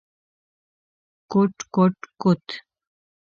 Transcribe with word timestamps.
کوټ 1.31 1.55
کوټ 1.75 1.95
کوت… 2.21 2.45